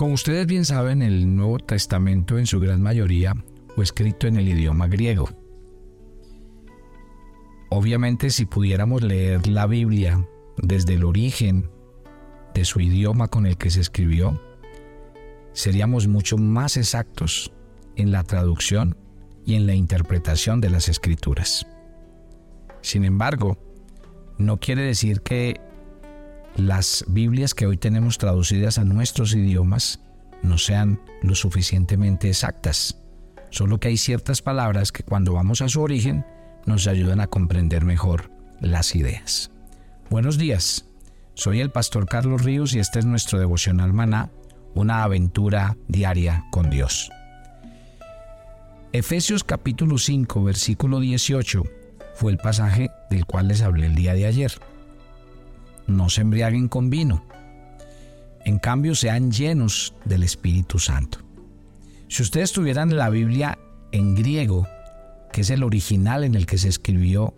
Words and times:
Como 0.00 0.14
ustedes 0.14 0.46
bien 0.46 0.64
saben, 0.64 1.02
el 1.02 1.36
Nuevo 1.36 1.58
Testamento 1.58 2.38
en 2.38 2.46
su 2.46 2.58
gran 2.58 2.80
mayoría 2.80 3.34
fue 3.74 3.84
escrito 3.84 4.26
en 4.28 4.36
el 4.36 4.48
idioma 4.48 4.88
griego. 4.88 5.28
Obviamente 7.68 8.30
si 8.30 8.46
pudiéramos 8.46 9.02
leer 9.02 9.46
la 9.46 9.66
Biblia 9.66 10.26
desde 10.56 10.94
el 10.94 11.04
origen 11.04 11.68
de 12.54 12.64
su 12.64 12.80
idioma 12.80 13.28
con 13.28 13.44
el 13.44 13.58
que 13.58 13.68
se 13.68 13.82
escribió, 13.82 14.40
seríamos 15.52 16.08
mucho 16.08 16.38
más 16.38 16.78
exactos 16.78 17.52
en 17.96 18.10
la 18.10 18.22
traducción 18.22 18.96
y 19.44 19.56
en 19.56 19.66
la 19.66 19.74
interpretación 19.74 20.62
de 20.62 20.70
las 20.70 20.88
escrituras. 20.88 21.66
Sin 22.80 23.04
embargo, 23.04 23.58
no 24.38 24.60
quiere 24.60 24.80
decir 24.80 25.20
que 25.20 25.60
las 26.56 27.04
Biblias 27.08 27.54
que 27.54 27.66
hoy 27.66 27.76
tenemos 27.76 28.18
traducidas 28.18 28.78
a 28.78 28.84
nuestros 28.84 29.34
idiomas 29.34 30.00
no 30.42 30.58
sean 30.58 31.00
lo 31.22 31.34
suficientemente 31.34 32.28
exactas, 32.28 32.98
solo 33.50 33.78
que 33.78 33.88
hay 33.88 33.96
ciertas 33.96 34.42
palabras 34.42 34.92
que 34.92 35.02
cuando 35.02 35.32
vamos 35.34 35.60
a 35.60 35.68
su 35.68 35.80
origen 35.80 36.24
nos 36.66 36.86
ayudan 36.86 37.20
a 37.20 37.26
comprender 37.26 37.84
mejor 37.84 38.30
las 38.60 38.94
ideas. 38.94 39.50
Buenos 40.08 40.38
días, 40.38 40.86
soy 41.34 41.60
el 41.60 41.70
pastor 41.70 42.06
Carlos 42.06 42.42
Ríos 42.42 42.74
y 42.74 42.78
este 42.78 42.98
es 42.98 43.06
nuestro 43.06 43.38
devocional 43.38 43.92
maná, 43.92 44.30
una 44.74 45.02
aventura 45.02 45.76
diaria 45.88 46.44
con 46.50 46.70
Dios. 46.70 47.10
Efesios 48.92 49.44
capítulo 49.44 49.98
5 49.98 50.42
versículo 50.42 50.98
18 50.98 51.62
fue 52.14 52.32
el 52.32 52.38
pasaje 52.38 52.90
del 53.08 53.24
cual 53.24 53.48
les 53.48 53.62
hablé 53.62 53.86
el 53.86 53.94
día 53.94 54.14
de 54.14 54.26
ayer 54.26 54.52
no 55.90 56.08
se 56.08 56.22
embriaguen 56.22 56.68
con 56.68 56.90
vino. 56.90 57.24
En 58.44 58.58
cambio, 58.58 58.94
sean 58.94 59.30
llenos 59.30 59.94
del 60.04 60.22
Espíritu 60.22 60.78
Santo. 60.78 61.18
Si 62.08 62.22
ustedes 62.22 62.52
tuvieran 62.52 62.96
la 62.96 63.10
Biblia 63.10 63.58
en 63.92 64.14
griego, 64.14 64.66
que 65.32 65.42
es 65.42 65.50
el 65.50 65.62
original 65.62 66.24
en 66.24 66.34
el 66.34 66.46
que 66.46 66.58
se 66.58 66.68
escribió 66.68 67.34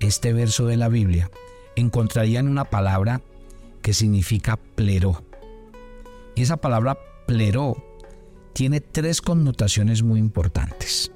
este 0.00 0.32
verso 0.32 0.66
de 0.66 0.76
la 0.76 0.88
Biblia, 0.88 1.30
encontrarían 1.76 2.48
una 2.48 2.64
palabra 2.64 3.22
que 3.82 3.94
significa 3.94 4.56
pleró. 4.56 5.24
Y 6.36 6.42
esa 6.42 6.56
palabra 6.56 6.98
pleró 7.26 7.76
tiene 8.52 8.80
tres 8.80 9.20
connotaciones 9.20 10.02
muy 10.02 10.20
importantes. 10.20 11.10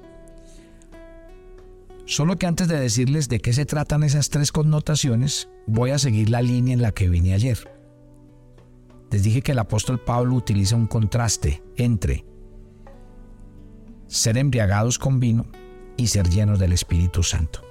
Solo 2.09 2.37
que 2.37 2.47
antes 2.47 2.67
de 2.67 2.79
decirles 2.79 3.29
de 3.29 3.39
qué 3.39 3.53
se 3.53 3.67
tratan 3.67 4.01
esas 4.01 4.31
tres 4.31 4.51
connotaciones, 4.51 5.47
voy 5.67 5.91
a 5.91 5.99
seguir 5.99 6.31
la 6.31 6.41
línea 6.41 6.73
en 6.73 6.81
la 6.81 6.91
que 6.91 7.07
vine 7.07 7.35
ayer. 7.35 7.59
Les 9.11 9.21
dije 9.21 9.43
que 9.43 9.51
el 9.51 9.59
apóstol 9.59 9.99
Pablo 9.99 10.33
utiliza 10.33 10.75
un 10.75 10.87
contraste 10.87 11.61
entre 11.77 12.25
ser 14.07 14.39
embriagados 14.39 14.97
con 14.97 15.19
vino 15.19 15.45
y 15.97 16.07
ser 16.07 16.27
llenos 16.27 16.57
del 16.57 16.71
Espíritu 16.71 17.21
Santo. 17.21 17.61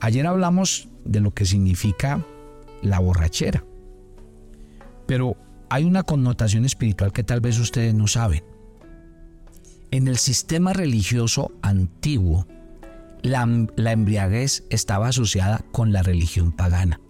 Ayer 0.00 0.26
hablamos 0.26 0.88
de 1.04 1.20
lo 1.20 1.32
que 1.32 1.44
significa 1.44 2.26
la 2.82 2.98
borrachera, 2.98 3.62
pero 5.06 5.36
hay 5.70 5.84
una 5.84 6.02
connotación 6.02 6.64
espiritual 6.64 7.12
que 7.12 7.22
tal 7.22 7.40
vez 7.40 7.60
ustedes 7.60 7.94
no 7.94 8.08
saben. 8.08 8.42
En 9.92 10.08
el 10.08 10.18
sistema 10.18 10.72
religioso 10.72 11.52
antiguo, 11.62 12.48
la, 13.22 13.42
embriaguez 13.42 14.64
estaba 14.70 15.08
asociada 15.08 15.64
con 15.72 15.92
la 15.92 16.02
religión 16.02 16.52
pagana. 16.52 17.00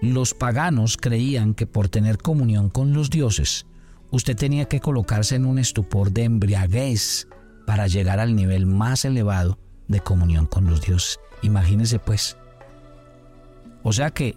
Los 0.00 0.34
paganos 0.34 0.96
creían 0.96 1.54
que 1.54 1.66
por 1.66 1.88
tener 1.88 2.18
comunión 2.18 2.70
con 2.70 2.92
los 2.92 3.10
dioses, 3.10 3.66
usted 4.10 4.36
tenía 4.36 4.66
que 4.66 4.80
colocarse 4.80 5.36
en 5.36 5.44
un 5.44 5.58
estupor 5.58 6.10
de 6.10 6.24
embriaguez 6.24 7.28
para 7.66 7.86
llegar 7.86 8.18
al 8.18 8.34
nivel 8.34 8.66
más 8.66 9.04
elevado 9.04 9.58
de 9.88 10.00
comunión 10.00 10.46
con 10.46 10.66
los 10.66 10.80
dioses. 10.80 11.20
Imagínese 11.42 11.98
pues. 11.98 12.36
O 13.82 13.92
sea 13.92 14.10
que 14.10 14.36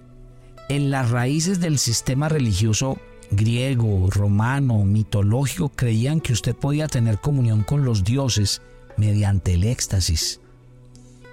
en 0.70 0.92
las 0.92 1.12
raíces 1.12 1.60
del 1.60 1.78
sistema 1.78 2.30
religioso 2.30 2.98
griego, 3.32 4.10
romano, 4.10 4.84
mitológico, 4.84 5.70
creían 5.70 6.22
que 6.22 6.34
usted 6.34 6.56
podía 6.56 6.88
tener 6.88 7.20
comunión 7.20 7.64
con 7.64 7.84
los 7.86 8.04
dioses 8.04 8.62
mediante 8.98 9.54
el 9.54 9.64
éxtasis. 9.64 10.40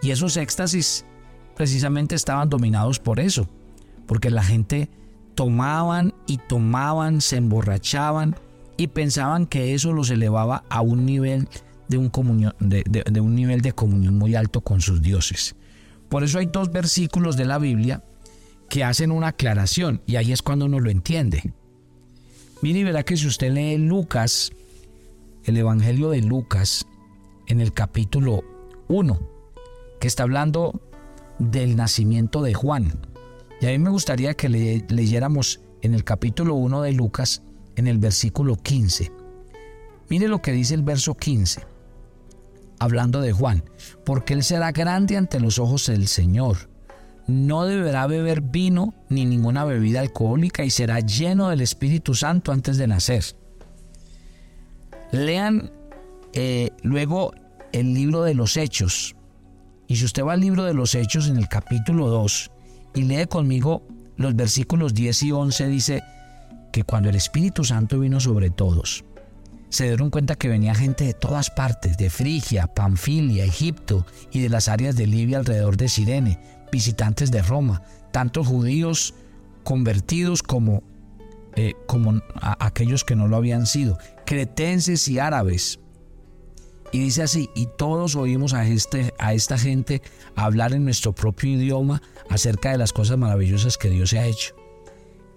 Y 0.02 0.10
esos 0.10 0.36
éxtasis 0.36 1.04
precisamente 1.56 2.14
estaban 2.14 2.48
dominados 2.48 2.98
por 2.98 3.20
eso, 3.20 3.48
porque 4.06 4.30
la 4.30 4.42
gente 4.42 4.88
tomaban 5.34 6.14
y 6.26 6.38
tomaban, 6.38 7.20
se 7.20 7.36
emborrachaban 7.36 8.36
y 8.76 8.88
pensaban 8.88 9.46
que 9.46 9.74
eso 9.74 9.92
los 9.92 10.10
elevaba 10.10 10.64
a 10.68 10.80
un 10.80 11.04
nivel 11.04 11.48
de, 11.88 11.98
un 11.98 12.08
comunión, 12.08 12.54
de, 12.60 13.20
un 13.20 13.34
nivel 13.34 13.60
de 13.60 13.72
comunión 13.72 14.16
muy 14.16 14.34
alto 14.34 14.62
con 14.62 14.80
sus 14.80 15.02
dioses. 15.02 15.54
Por 16.08 16.24
eso 16.24 16.38
hay 16.38 16.46
dos 16.46 16.72
versículos 16.72 17.36
de 17.36 17.44
la 17.44 17.58
Biblia 17.58 18.02
que 18.68 18.84
hacen 18.84 19.10
una 19.10 19.28
aclaración 19.28 20.00
y 20.06 20.16
ahí 20.16 20.32
es 20.32 20.42
cuando 20.42 20.64
uno 20.64 20.80
lo 20.80 20.90
entiende. 20.90 21.52
Mire 22.62 22.80
y 22.80 22.84
verá 22.84 23.02
que 23.02 23.16
si 23.16 23.26
usted 23.26 23.52
lee 23.52 23.76
Lucas, 23.76 24.52
el 25.44 25.56
Evangelio 25.56 26.10
de 26.10 26.22
Lucas, 26.22 26.86
en 27.50 27.60
el 27.60 27.72
capítulo 27.72 28.44
1, 28.86 29.20
que 29.98 30.06
está 30.06 30.22
hablando 30.22 30.80
del 31.40 31.74
nacimiento 31.74 32.42
de 32.42 32.54
Juan. 32.54 33.00
Y 33.60 33.66
a 33.66 33.70
mí 33.70 33.78
me 33.78 33.90
gustaría 33.90 34.34
que 34.34 34.48
le, 34.48 34.86
leyéramos 34.88 35.60
en 35.82 35.94
el 35.94 36.04
capítulo 36.04 36.54
1 36.54 36.82
de 36.82 36.92
Lucas, 36.92 37.42
en 37.74 37.88
el 37.88 37.98
versículo 37.98 38.54
15. 38.54 39.10
Mire 40.08 40.28
lo 40.28 40.40
que 40.40 40.52
dice 40.52 40.74
el 40.74 40.82
verso 40.82 41.16
15, 41.16 41.66
hablando 42.78 43.20
de 43.20 43.32
Juan, 43.32 43.64
porque 44.04 44.34
él 44.34 44.44
será 44.44 44.70
grande 44.70 45.16
ante 45.16 45.40
los 45.40 45.58
ojos 45.58 45.86
del 45.86 46.06
Señor. 46.06 46.70
No 47.26 47.64
deberá 47.64 48.06
beber 48.06 48.42
vino 48.42 48.94
ni 49.08 49.24
ninguna 49.24 49.64
bebida 49.64 50.00
alcohólica 50.00 50.64
y 50.64 50.70
será 50.70 51.00
lleno 51.00 51.48
del 51.48 51.62
Espíritu 51.62 52.14
Santo 52.14 52.52
antes 52.52 52.76
de 52.76 52.86
nacer. 52.86 53.24
Lean 55.10 55.72
eh, 56.32 56.70
luego 56.82 57.32
el 57.72 57.94
libro 57.94 58.22
de 58.22 58.34
los 58.34 58.56
Hechos. 58.56 59.16
Y 59.86 59.96
si 59.96 60.04
usted 60.04 60.24
va 60.24 60.34
al 60.34 60.40
libro 60.40 60.64
de 60.64 60.74
los 60.74 60.94
Hechos 60.94 61.28
en 61.28 61.36
el 61.36 61.48
capítulo 61.48 62.08
2 62.08 62.50
y 62.94 63.02
lee 63.02 63.26
conmigo 63.26 63.86
los 64.16 64.36
versículos 64.36 64.94
10 64.94 65.22
y 65.24 65.32
11, 65.32 65.66
dice 65.68 66.02
que 66.72 66.84
cuando 66.84 67.08
el 67.08 67.16
Espíritu 67.16 67.64
Santo 67.64 67.98
vino 67.98 68.20
sobre 68.20 68.50
todos, 68.50 69.04
se 69.70 69.84
dieron 69.84 70.10
cuenta 70.10 70.34
que 70.34 70.48
venía 70.48 70.74
gente 70.74 71.04
de 71.04 71.14
todas 71.14 71.50
partes, 71.50 71.96
de 71.96 72.10
Frigia, 72.10 72.66
Panfilia, 72.66 73.44
Egipto 73.44 74.04
y 74.32 74.40
de 74.40 74.48
las 74.48 74.68
áreas 74.68 74.96
de 74.96 75.06
Libia 75.06 75.38
alrededor 75.38 75.76
de 75.76 75.88
Sirene, 75.88 76.38
visitantes 76.72 77.30
de 77.30 77.42
Roma, 77.42 77.82
tanto 78.12 78.44
judíos 78.44 79.14
convertidos 79.62 80.42
como, 80.42 80.82
eh, 81.54 81.74
como 81.86 82.20
aquellos 82.40 83.04
que 83.04 83.16
no 83.16 83.28
lo 83.28 83.36
habían 83.36 83.66
sido, 83.66 83.98
cretenses 84.26 85.06
y 85.08 85.18
árabes. 85.20 85.78
Y 86.92 86.98
dice 86.98 87.22
así, 87.22 87.50
y 87.54 87.66
todos 87.66 88.16
oímos 88.16 88.52
a, 88.52 88.66
este, 88.66 89.14
a 89.18 89.32
esta 89.32 89.56
gente 89.58 90.02
hablar 90.34 90.72
en 90.72 90.84
nuestro 90.84 91.12
propio 91.12 91.50
idioma 91.50 92.02
acerca 92.28 92.72
de 92.72 92.78
las 92.78 92.92
cosas 92.92 93.16
maravillosas 93.16 93.78
que 93.78 93.90
Dios 93.90 94.10
se 94.10 94.18
ha 94.18 94.26
hecho. 94.26 94.56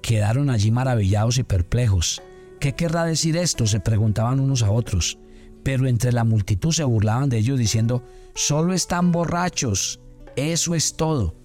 Quedaron 0.02 0.50
allí 0.50 0.72
maravillados 0.72 1.38
y 1.38 1.44
perplejos. 1.44 2.22
¿Qué 2.60 2.74
querrá 2.74 3.06
decir 3.06 3.38
esto? 3.38 3.68
se 3.68 3.80
preguntaban 3.80 4.40
unos 4.40 4.64
a 4.64 4.72
otros. 4.72 5.20
Pero 5.64 5.88
entre 5.88 6.12
la 6.12 6.24
multitud 6.24 6.72
se 6.72 6.84
burlaban 6.84 7.30
de 7.30 7.38
ellos 7.38 7.60
diciendo, 7.60 8.04
solo 8.34 8.74
están 8.74 9.12
borrachos, 9.12 10.00
eso 10.36 10.76
es 10.76 10.96
todo. 10.96 11.36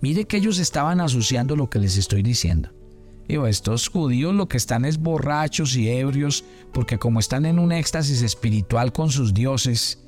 Mire 0.00 0.26
que 0.26 0.36
ellos 0.36 0.58
estaban 0.58 1.00
asociando 1.00 1.56
lo 1.56 1.70
que 1.70 1.78
les 1.78 1.96
estoy 1.96 2.22
diciendo. 2.22 2.75
Digo, 3.28 3.46
estos 3.46 3.88
judíos 3.88 4.34
lo 4.34 4.48
que 4.48 4.56
están 4.56 4.84
es 4.84 4.98
borrachos 4.98 5.76
y 5.76 5.88
ebrios, 5.88 6.44
porque 6.72 6.98
como 6.98 7.18
están 7.18 7.44
en 7.44 7.58
un 7.58 7.72
éxtasis 7.72 8.22
espiritual 8.22 8.92
con 8.92 9.10
sus 9.10 9.34
dioses, 9.34 10.00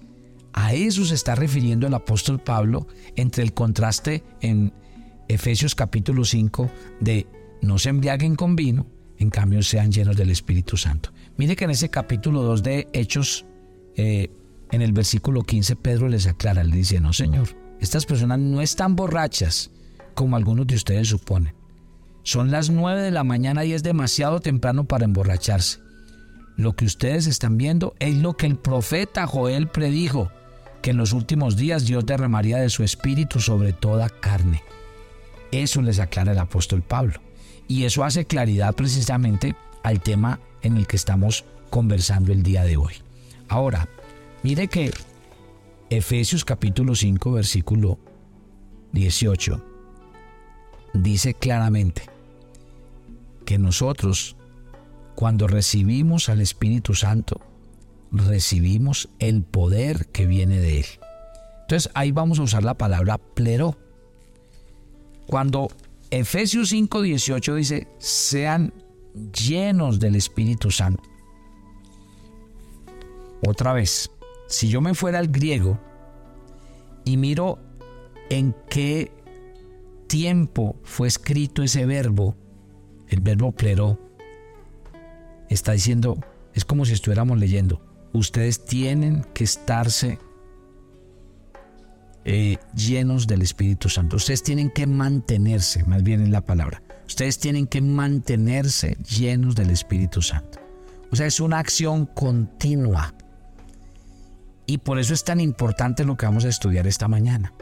a 0.52 0.72
eso 0.74 1.04
se 1.04 1.14
está 1.14 1.34
refiriendo 1.34 1.86
el 1.86 1.94
apóstol 1.94 2.38
Pablo 2.38 2.86
entre 3.16 3.42
el 3.42 3.52
contraste 3.52 4.22
en 4.40 4.72
Efesios 5.28 5.74
capítulo 5.74 6.24
5 6.24 6.70
de 7.00 7.26
no 7.60 7.78
se 7.78 7.90
embriaguen 7.90 8.36
con 8.36 8.54
vino, 8.54 8.86
en 9.18 9.30
cambio 9.30 9.62
sean 9.62 9.90
llenos 9.90 10.16
del 10.16 10.30
Espíritu 10.30 10.76
Santo. 10.76 11.10
Mire 11.36 11.56
que 11.56 11.64
en 11.64 11.70
ese 11.70 11.90
capítulo 11.90 12.42
2 12.42 12.62
de 12.62 12.88
Hechos, 12.92 13.44
eh, 13.96 14.30
en 14.70 14.80
el 14.80 14.92
versículo 14.92 15.42
15, 15.42 15.74
Pedro 15.76 16.08
les 16.08 16.26
aclara, 16.26 16.62
le 16.62 16.76
dice, 16.76 17.00
no 17.00 17.12
Señor, 17.12 17.48
estas 17.80 18.06
personas 18.06 18.38
no 18.38 18.60
están 18.60 18.94
borrachas 18.94 19.70
como 20.14 20.36
algunos 20.36 20.66
de 20.66 20.76
ustedes 20.76 21.08
suponen 21.08 21.57
son 22.22 22.50
las 22.50 22.70
9 22.70 23.00
de 23.00 23.10
la 23.10 23.24
mañana 23.24 23.64
y 23.64 23.72
es 23.72 23.82
demasiado 23.82 24.40
temprano 24.40 24.84
para 24.84 25.04
emborracharse. 25.04 25.80
Lo 26.56 26.74
que 26.74 26.84
ustedes 26.84 27.26
están 27.26 27.56
viendo 27.56 27.94
es 28.00 28.16
lo 28.16 28.36
que 28.36 28.46
el 28.46 28.56
profeta 28.56 29.26
Joel 29.26 29.68
predijo, 29.68 30.30
que 30.82 30.90
en 30.90 30.96
los 30.96 31.12
últimos 31.12 31.56
días 31.56 31.86
Dios 31.86 32.04
derramaría 32.04 32.58
de 32.58 32.68
su 32.68 32.82
espíritu 32.82 33.40
sobre 33.40 33.72
toda 33.72 34.08
carne. 34.08 34.62
Eso 35.52 35.82
les 35.82 35.98
aclara 36.00 36.32
el 36.32 36.38
apóstol 36.38 36.82
Pablo. 36.82 37.20
Y 37.68 37.84
eso 37.84 38.02
hace 38.02 38.24
claridad 38.24 38.74
precisamente 38.74 39.54
al 39.82 40.00
tema 40.00 40.40
en 40.62 40.76
el 40.76 40.86
que 40.86 40.96
estamos 40.96 41.44
conversando 41.70 42.32
el 42.32 42.42
día 42.42 42.64
de 42.64 42.76
hoy. 42.76 42.94
Ahora, 43.48 43.88
mire 44.42 44.68
que 44.68 44.90
Efesios 45.90 46.44
capítulo 46.44 46.94
5 46.94 47.32
versículo 47.32 47.98
18 48.92 49.77
dice 50.94 51.34
claramente 51.34 52.02
que 53.44 53.58
nosotros 53.58 54.36
cuando 55.14 55.48
recibimos 55.48 56.28
al 56.28 56.40
Espíritu 56.40 56.94
Santo 56.94 57.40
recibimos 58.12 59.08
el 59.18 59.42
poder 59.42 60.06
que 60.06 60.26
viene 60.26 60.58
de 60.60 60.80
Él. 60.80 60.86
Entonces 61.62 61.90
ahí 61.94 62.12
vamos 62.12 62.38
a 62.38 62.42
usar 62.42 62.64
la 62.64 62.74
palabra 62.74 63.18
plero. 63.18 63.76
Cuando 65.26 65.68
Efesios 66.10 66.72
5:18 66.72 67.54
dice, 67.54 67.88
sean 67.98 68.72
llenos 69.32 69.98
del 69.98 70.14
Espíritu 70.14 70.70
Santo. 70.70 71.02
Otra 73.46 73.72
vez, 73.72 74.10
si 74.46 74.68
yo 74.68 74.80
me 74.80 74.94
fuera 74.94 75.18
al 75.18 75.28
griego 75.28 75.78
y 77.04 77.16
miro 77.16 77.58
en 78.30 78.54
qué 78.68 79.12
tiempo 80.08 80.80
fue 80.82 81.06
escrito 81.06 81.62
ese 81.62 81.86
verbo, 81.86 82.36
el 83.08 83.20
verbo 83.20 83.52
plero, 83.52 83.98
está 85.48 85.72
diciendo, 85.72 86.18
es 86.54 86.64
como 86.64 86.84
si 86.84 86.94
estuviéramos 86.94 87.38
leyendo, 87.38 87.80
ustedes 88.12 88.64
tienen 88.64 89.24
que 89.34 89.44
estarse 89.44 90.18
eh, 92.24 92.58
llenos 92.74 93.26
del 93.26 93.42
Espíritu 93.42 93.88
Santo. 93.88 94.16
Ustedes 94.16 94.42
tienen 94.42 94.70
que 94.70 94.86
mantenerse, 94.86 95.84
más 95.84 96.02
bien 96.02 96.20
en 96.20 96.32
la 96.32 96.44
palabra. 96.44 96.82
Ustedes 97.06 97.38
tienen 97.38 97.66
que 97.66 97.80
mantenerse 97.80 98.96
llenos 98.98 99.54
del 99.54 99.70
Espíritu 99.70 100.20
Santo. 100.20 100.58
O 101.10 101.16
sea, 101.16 101.26
es 101.26 101.40
una 101.40 101.58
acción 101.58 102.04
continua. 102.04 103.14
Y 104.66 104.78
por 104.78 104.98
eso 104.98 105.14
es 105.14 105.24
tan 105.24 105.40
importante 105.40 106.04
lo 106.04 106.18
que 106.18 106.26
vamos 106.26 106.44
a 106.44 106.50
estudiar 106.50 106.86
esta 106.86 107.08
mañana. 107.08 107.54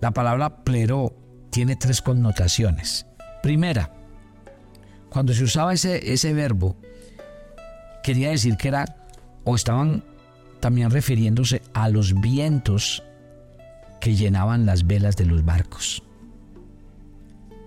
La 0.00 0.10
palabra 0.10 0.64
plero 0.64 1.14
tiene 1.54 1.76
tres 1.76 2.02
connotaciones. 2.02 3.06
Primera, 3.40 3.92
cuando 5.08 5.32
se 5.32 5.44
usaba 5.44 5.72
ese, 5.72 6.12
ese 6.12 6.32
verbo, 6.32 6.74
quería 8.02 8.30
decir 8.30 8.56
que 8.56 8.66
era 8.66 8.96
o 9.44 9.54
estaban 9.54 10.02
también 10.58 10.90
refiriéndose 10.90 11.62
a 11.72 11.88
los 11.90 12.20
vientos 12.20 13.04
que 14.00 14.16
llenaban 14.16 14.66
las 14.66 14.88
velas 14.88 15.14
de 15.14 15.26
los 15.26 15.44
barcos. 15.44 16.02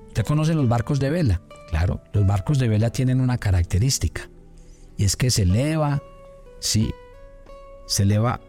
¿Usted 0.09 0.25
conoce 0.25 0.53
los 0.53 0.67
barcos 0.67 0.99
de 0.99 1.09
vela? 1.09 1.41
Claro, 1.69 2.01
los 2.11 2.27
barcos 2.27 2.59
de 2.59 2.67
vela 2.67 2.89
tienen 2.89 3.21
una 3.21 3.37
característica 3.37 4.29
y 4.97 5.05
es 5.05 5.15
que 5.15 5.31
se 5.31 5.43
eleva, 5.43 6.03
sí, 6.59 6.93
se 7.85 8.03
eleva 8.03 8.41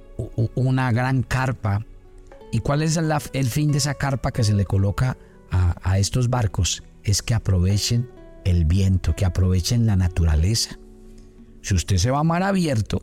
una 0.56 0.90
gran 0.90 1.22
carpa. 1.22 1.86
¿Y 2.50 2.58
cuál 2.58 2.82
es 2.82 2.96
el 2.96 3.46
fin 3.46 3.70
de 3.70 3.78
esa 3.78 3.94
carpa 3.94 4.32
que 4.32 4.42
se 4.42 4.54
le 4.54 4.64
coloca 4.64 5.16
a, 5.50 5.98
estos 5.98 6.28
barcos? 6.28 6.82
Es 7.02 7.22
que 7.22 7.34
aprovechen 7.34 8.08
el 8.44 8.64
viento, 8.64 9.14
que 9.14 9.24
aprovechen 9.24 9.86
la 9.86 9.96
naturaleza. 9.96 10.78
Si 11.62 11.74
usted 11.74 11.96
se 11.96 12.10
va 12.10 12.20
a 12.20 12.24
mar 12.24 12.42
abierto, 12.42 13.02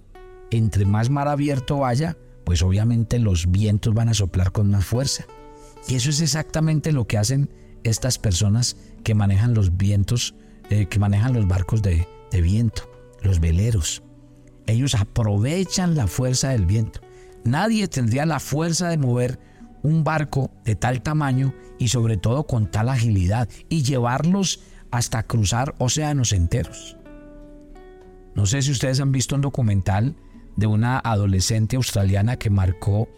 entre 0.52 0.86
más 0.86 1.10
mar 1.10 1.28
abierto 1.28 1.80
vaya, 1.80 2.18
pues 2.44 2.62
obviamente 2.62 3.20
los 3.20 3.52
vientos 3.52 3.94
van 3.94 4.10
a 4.10 4.14
soplar 4.14 4.52
con 4.52 4.70
más 4.70 4.86
fuerza. 4.86 5.26
Y 5.88 5.96
eso 5.96 6.10
es 6.10 6.22
exactamente 6.22 6.92
lo 6.92 7.06
que 7.06 7.18
hacen 7.18 7.50
estas 7.84 8.18
personas 8.18 8.78
que 9.04 9.14
manejan 9.14 9.54
los 9.54 9.78
vientos, 9.78 10.36
eh, 10.70 10.88
que 10.88 11.00
manejan 11.00 11.34
los 11.34 11.48
barcos 11.48 11.82
de, 11.82 12.08
de 12.32 12.42
viento, 12.42 12.90
los 13.22 13.40
veleros. 13.40 14.02
Ellos 14.68 14.96
aprovechan 14.96 15.96
la 15.96 16.08
fuerza 16.08 16.50
del 16.50 16.66
viento. 16.66 17.02
Nadie 17.44 17.88
tendría 17.88 18.26
la 18.26 18.40
fuerza 18.40 18.90
de 18.90 18.98
mover 18.98 19.40
un 19.86 20.04
barco 20.04 20.52
de 20.66 20.76
tal 20.76 21.02
tamaño 21.02 21.54
y 21.78 21.90
sobre 21.90 22.18
todo 22.18 22.48
con 22.48 22.72
tal 22.72 22.90
agilidad 22.90 23.48
y 23.70 23.84
llevarlos 23.84 24.62
hasta 24.90 25.24
cruzar 25.24 25.76
océanos 25.78 26.34
enteros. 26.34 26.98
No 28.34 28.46
sé 28.46 28.62
si 28.64 28.72
ustedes 28.72 29.00
han 29.00 29.12
visto 29.12 29.36
un 29.36 29.42
documental 29.42 30.16
de 30.56 30.68
una 30.68 30.98
adolescente 31.00 31.76
australiana 31.76 32.38
que 32.38 32.50
marcó, 32.50 33.10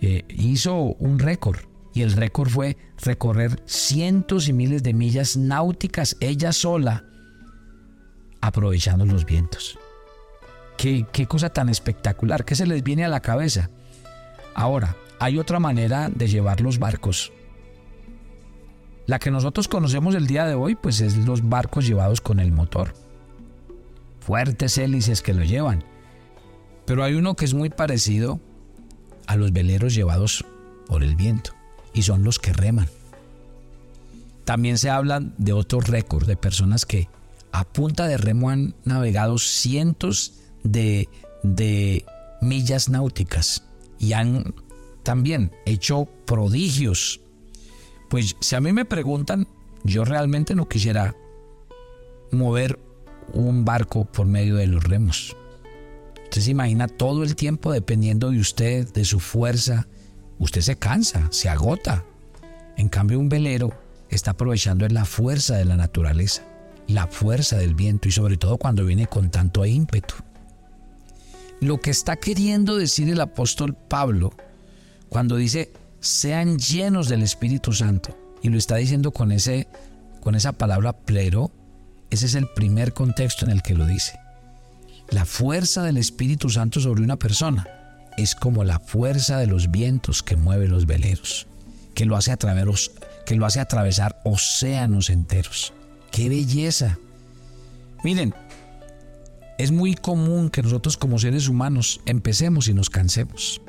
eh, 0.00 0.24
hizo 0.28 0.76
un 0.98 1.18
récord. 1.18 1.60
Y 1.94 2.02
el 2.02 2.12
récord 2.12 2.50
fue 2.50 2.76
recorrer 3.02 3.62
cientos 3.64 4.48
y 4.48 4.52
miles 4.52 4.82
de 4.82 4.92
millas 4.92 5.36
náuticas 5.36 6.16
ella 6.20 6.52
sola, 6.52 7.04
aprovechando 8.40 9.06
los 9.06 9.24
vientos. 9.24 9.78
Qué, 10.76 11.06
qué 11.10 11.26
cosa 11.26 11.50
tan 11.50 11.70
espectacular, 11.70 12.44
¿qué 12.44 12.54
se 12.54 12.66
les 12.66 12.82
viene 12.82 13.04
a 13.04 13.08
la 13.08 13.20
cabeza? 13.20 13.70
Ahora, 14.54 14.94
hay 15.18 15.38
otra 15.38 15.60
manera 15.60 16.08
de 16.08 16.28
llevar 16.28 16.60
los 16.60 16.78
barcos. 16.78 17.32
La 19.06 19.18
que 19.18 19.30
nosotros 19.30 19.68
conocemos 19.68 20.14
el 20.14 20.26
día 20.26 20.46
de 20.46 20.54
hoy, 20.54 20.74
pues 20.74 21.00
es 21.00 21.16
los 21.16 21.48
barcos 21.48 21.86
llevados 21.86 22.20
con 22.20 22.40
el 22.40 22.52
motor. 22.52 22.92
Fuertes 24.20 24.76
hélices 24.78 25.22
que 25.22 25.32
lo 25.32 25.44
llevan. 25.44 25.84
Pero 26.84 27.04
hay 27.04 27.14
uno 27.14 27.36
que 27.36 27.44
es 27.44 27.54
muy 27.54 27.70
parecido 27.70 28.40
a 29.26 29.36
los 29.36 29.52
veleros 29.52 29.94
llevados 29.94 30.44
por 30.86 31.02
el 31.02 31.16
viento 31.16 31.52
y 31.94 32.02
son 32.02 32.24
los 32.24 32.38
que 32.38 32.52
reman. 32.52 32.88
También 34.44 34.78
se 34.78 34.90
habla 34.90 35.20
de 35.20 35.52
otro 35.52 35.80
récord 35.80 36.26
de 36.26 36.36
personas 36.36 36.86
que 36.86 37.08
a 37.52 37.64
punta 37.64 38.06
de 38.06 38.16
remo 38.16 38.50
han 38.50 38.74
navegado 38.84 39.38
cientos 39.38 40.34
de, 40.62 41.08
de 41.42 42.04
millas 42.40 42.88
náuticas 42.88 43.64
y 43.98 44.12
han 44.12 44.54
también 45.06 45.52
hecho 45.66 46.08
prodigios. 46.24 47.20
Pues 48.10 48.34
si 48.40 48.56
a 48.56 48.60
mí 48.60 48.72
me 48.72 48.84
preguntan, 48.84 49.46
yo 49.84 50.04
realmente 50.04 50.56
no 50.56 50.68
quisiera 50.68 51.14
mover 52.32 52.80
un 53.32 53.64
barco 53.64 54.04
por 54.04 54.26
medio 54.26 54.56
de 54.56 54.66
los 54.66 54.82
remos. 54.82 55.36
Usted 56.24 56.40
se 56.40 56.50
imagina 56.50 56.88
todo 56.88 57.22
el 57.22 57.36
tiempo 57.36 57.70
dependiendo 57.70 58.32
de 58.32 58.40
usted, 58.40 58.92
de 58.92 59.04
su 59.04 59.20
fuerza. 59.20 59.86
Usted 60.40 60.60
se 60.60 60.74
cansa, 60.74 61.28
se 61.30 61.48
agota. 61.48 62.04
En 62.76 62.88
cambio, 62.88 63.20
un 63.20 63.28
velero 63.28 63.72
está 64.10 64.32
aprovechando 64.32 64.88
la 64.88 65.04
fuerza 65.04 65.54
de 65.56 65.66
la 65.66 65.76
naturaleza, 65.76 66.42
la 66.88 67.06
fuerza 67.06 67.56
del 67.56 67.76
viento 67.76 68.08
y 68.08 68.10
sobre 68.10 68.38
todo 68.38 68.58
cuando 68.58 68.84
viene 68.84 69.06
con 69.06 69.30
tanto 69.30 69.64
ímpetu. 69.64 70.16
Lo 71.60 71.80
que 71.80 71.90
está 71.90 72.16
queriendo 72.16 72.76
decir 72.76 73.08
el 73.08 73.20
apóstol 73.20 73.76
Pablo 73.88 74.32
cuando 75.08 75.36
dice 75.36 75.72
sean 76.00 76.58
llenos 76.58 77.08
del 77.08 77.22
Espíritu 77.22 77.72
Santo 77.72 78.16
y 78.42 78.48
lo 78.48 78.58
está 78.58 78.76
diciendo 78.76 79.10
con 79.12 79.32
ese 79.32 79.66
con 80.20 80.34
esa 80.34 80.52
palabra 80.52 80.92
plero, 80.92 81.52
ese 82.10 82.26
es 82.26 82.34
el 82.34 82.48
primer 82.48 82.92
contexto 82.92 83.44
en 83.44 83.52
el 83.52 83.62
que 83.62 83.74
lo 83.74 83.86
dice. 83.86 84.18
La 85.08 85.24
fuerza 85.24 85.84
del 85.84 85.98
Espíritu 85.98 86.50
Santo 86.50 86.80
sobre 86.80 87.02
una 87.02 87.16
persona 87.16 87.68
es 88.16 88.34
como 88.34 88.64
la 88.64 88.80
fuerza 88.80 89.38
de 89.38 89.46
los 89.46 89.70
vientos 89.70 90.24
que 90.24 90.34
mueve 90.34 90.66
los 90.66 90.86
veleros, 90.86 91.46
que 91.94 92.06
lo 92.06 92.16
hace, 92.16 92.36
que 93.24 93.36
lo 93.36 93.46
hace 93.46 93.60
atravesar 93.60 94.20
océanos 94.24 95.10
enteros. 95.10 95.72
¡Qué 96.10 96.28
belleza! 96.28 96.98
Miren, 98.02 98.34
es 99.58 99.70
muy 99.70 99.94
común 99.94 100.50
que 100.50 100.62
nosotros 100.62 100.96
como 100.96 101.18
seres 101.18 101.48
humanos 101.48 102.00
empecemos 102.04 102.68
y 102.68 102.74
nos 102.74 102.90
cansemos. 102.90 103.60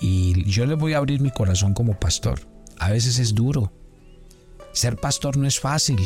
Y 0.00 0.44
yo 0.50 0.66
les 0.66 0.78
voy 0.78 0.92
a 0.92 0.98
abrir 0.98 1.20
mi 1.20 1.30
corazón 1.30 1.74
como 1.74 1.98
pastor. 1.98 2.40
A 2.78 2.90
veces 2.90 3.18
es 3.18 3.34
duro. 3.34 3.72
Ser 4.72 4.96
pastor 4.96 5.36
no 5.36 5.46
es 5.46 5.58
fácil, 5.58 5.98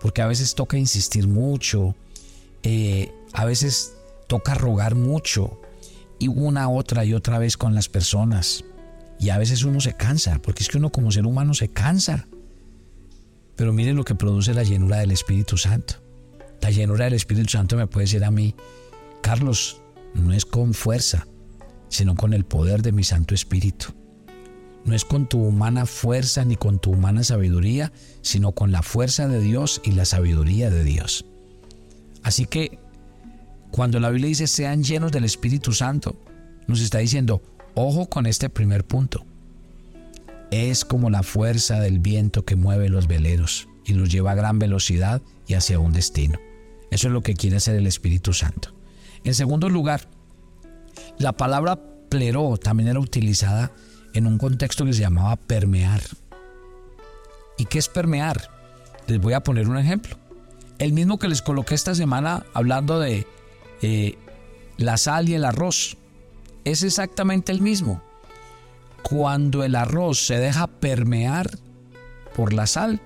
porque 0.00 0.22
a 0.22 0.26
veces 0.26 0.54
toca 0.54 0.76
insistir 0.76 1.28
mucho, 1.28 1.94
eh, 2.62 3.12
a 3.32 3.44
veces 3.44 3.94
toca 4.26 4.54
rogar 4.54 4.94
mucho 4.96 5.60
y 6.18 6.28
una 6.28 6.68
otra 6.68 7.04
y 7.04 7.14
otra 7.14 7.38
vez 7.38 7.56
con 7.56 7.74
las 7.74 7.88
personas. 7.88 8.64
Y 9.20 9.30
a 9.30 9.38
veces 9.38 9.64
uno 9.64 9.80
se 9.80 9.94
cansa, 9.94 10.40
porque 10.42 10.62
es 10.62 10.68
que 10.68 10.78
uno 10.78 10.90
como 10.90 11.10
ser 11.12 11.26
humano 11.26 11.54
se 11.54 11.68
cansa. 11.68 12.26
Pero 13.56 13.72
mire 13.72 13.92
lo 13.92 14.04
que 14.04 14.14
produce 14.14 14.54
la 14.54 14.62
llenura 14.62 14.98
del 14.98 15.10
Espíritu 15.10 15.56
Santo. 15.56 15.94
La 16.60 16.70
llenura 16.70 17.04
del 17.04 17.14
Espíritu 17.14 17.50
Santo 17.50 17.76
me 17.76 17.86
puede 17.86 18.04
decir 18.04 18.24
a 18.24 18.30
mí, 18.30 18.54
Carlos, 19.20 19.80
no 20.14 20.32
es 20.32 20.44
con 20.44 20.74
fuerza, 20.74 21.26
sino 21.88 22.14
con 22.14 22.32
el 22.32 22.44
poder 22.44 22.82
de 22.82 22.92
mi 22.92 23.04
Santo 23.04 23.34
Espíritu. 23.34 23.94
No 24.84 24.94
es 24.94 25.04
con 25.04 25.28
tu 25.28 25.42
humana 25.42 25.86
fuerza 25.86 26.44
ni 26.44 26.56
con 26.56 26.78
tu 26.78 26.92
humana 26.92 27.22
sabiduría, 27.24 27.92
sino 28.22 28.52
con 28.52 28.72
la 28.72 28.82
fuerza 28.82 29.28
de 29.28 29.40
Dios 29.40 29.80
y 29.84 29.92
la 29.92 30.04
sabiduría 30.04 30.70
de 30.70 30.84
Dios. 30.84 31.26
Así 32.22 32.46
que 32.46 32.78
cuando 33.70 34.00
la 34.00 34.10
Biblia 34.10 34.28
dice 34.28 34.46
sean 34.46 34.82
llenos 34.82 35.12
del 35.12 35.24
Espíritu 35.24 35.72
Santo, 35.72 36.16
nos 36.66 36.80
está 36.80 36.98
diciendo, 36.98 37.42
ojo 37.74 38.08
con 38.08 38.26
este 38.26 38.48
primer 38.48 38.84
punto. 38.84 39.24
Es 40.50 40.84
como 40.84 41.10
la 41.10 41.22
fuerza 41.22 41.80
del 41.80 41.98
viento 41.98 42.44
que 42.44 42.56
mueve 42.56 42.88
los 42.88 43.06
veleros 43.06 43.68
y 43.84 43.92
los 43.92 44.10
lleva 44.10 44.32
a 44.32 44.36
gran 44.36 44.58
velocidad 44.58 45.20
y 45.46 45.54
hacia 45.54 45.78
un 45.78 45.92
destino. 45.92 46.38
Eso 46.90 47.08
es 47.08 47.12
lo 47.12 47.22
que 47.22 47.34
quiere 47.34 47.56
hacer 47.56 47.76
el 47.76 47.86
Espíritu 47.86 48.32
Santo. 48.32 48.74
En 49.24 49.34
segundo 49.34 49.68
lugar, 49.68 50.08
la 51.18 51.32
palabra 51.32 51.78
pleró 52.08 52.56
también 52.56 52.88
era 52.88 53.00
utilizada 53.00 53.72
en 54.14 54.26
un 54.26 54.38
contexto 54.38 54.84
que 54.84 54.92
se 54.92 55.00
llamaba 55.00 55.36
permear. 55.36 56.00
¿Y 57.56 57.66
qué 57.66 57.78
es 57.78 57.88
permear? 57.88 58.50
Les 59.06 59.20
voy 59.20 59.34
a 59.34 59.42
poner 59.42 59.68
un 59.68 59.78
ejemplo. 59.78 60.16
El 60.78 60.92
mismo 60.92 61.18
que 61.18 61.28
les 61.28 61.42
coloqué 61.42 61.74
esta 61.74 61.94
semana 61.94 62.46
hablando 62.54 63.00
de 63.00 63.26
eh, 63.82 64.16
la 64.76 64.96
sal 64.96 65.28
y 65.28 65.34
el 65.34 65.44
arroz. 65.44 65.96
Es 66.64 66.82
exactamente 66.82 67.52
el 67.52 67.60
mismo. 67.60 68.02
Cuando 69.02 69.64
el 69.64 69.74
arroz 69.74 70.24
se 70.26 70.38
deja 70.38 70.66
permear 70.66 71.50
por 72.34 72.52
la 72.52 72.66
sal, 72.66 73.00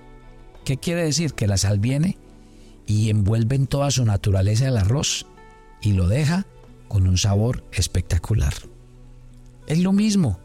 ¿qué 0.65 0.77
quiere 0.77 1.03
decir? 1.03 1.33
Que 1.33 1.47
la 1.47 1.57
sal 1.57 1.79
viene 1.79 2.17
y 2.85 3.09
envuelve 3.09 3.55
en 3.55 3.67
toda 3.67 3.89
su 3.91 4.05
naturaleza 4.05 4.67
el 4.67 4.77
arroz 4.77 5.25
y 5.81 5.93
lo 5.93 6.07
deja 6.07 6.45
con 6.93 7.07
un 7.07 7.17
sabor 7.17 7.63
espectacular. 7.71 8.53
Es 9.65 9.79
lo 9.79 9.93
mismo. 9.93 10.39